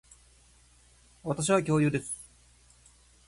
[1.23, 2.27] 私は恐竜です